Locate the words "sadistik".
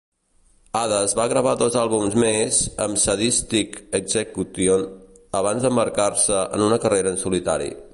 3.03-3.79